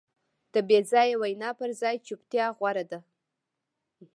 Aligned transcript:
د 0.53 0.55
بېځایه 0.67 1.15
وینا 1.21 1.49
پر 1.59 1.69
ځای 1.81 1.95
چوپتیا 2.05 2.45
غوره 2.57 2.85
ده. 2.91 2.99